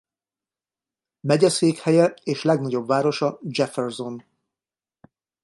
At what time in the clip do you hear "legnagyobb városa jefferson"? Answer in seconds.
2.43-4.25